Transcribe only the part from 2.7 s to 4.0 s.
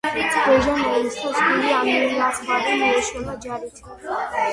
მიეშველა ჯარით.